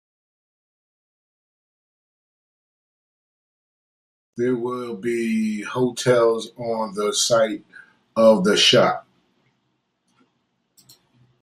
There 4.35 4.55
would 4.57 5.01
be 5.01 5.61
hotels 5.61 6.49
on 6.57 6.95
the 6.95 7.13
site 7.13 7.63
of 8.15 8.43
the 8.43 8.57
shop. 8.57 9.07